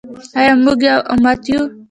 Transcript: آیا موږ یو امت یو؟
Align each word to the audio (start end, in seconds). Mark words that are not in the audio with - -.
آیا 0.39 0.53
موږ 0.63 0.79
یو 0.89 0.99
امت 1.13 1.41
یو؟ 1.51 1.61